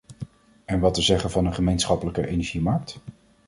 [0.65, 2.97] En wat te zeggen van een gemeenschappelijke energiemarkt?